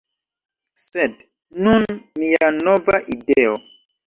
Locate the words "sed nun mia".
0.83-2.49